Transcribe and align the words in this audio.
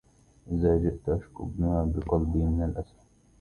إذا 0.51 0.77
جئت 0.77 1.09
أشكو 1.09 1.49
ما 1.59 1.91
بقلبي 1.95 2.39
من 2.39 2.63
الأسى 2.63 3.07